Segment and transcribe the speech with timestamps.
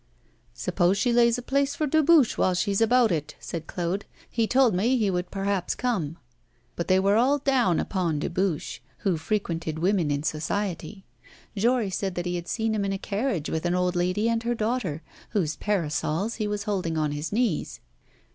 [0.55, 4.03] 'Suppose she lays a place for Dubuche, while she is about it,' said Claude.
[4.31, 6.17] 'He told me he would perhaps come.'
[6.75, 11.05] But they were all down upon Dubuche, who frequented women in society.
[11.55, 14.41] Jory said that he had seen him in a carriage with an old lady and
[14.41, 15.03] her daughter,
[15.33, 17.79] whose parasols he was holding on his knees.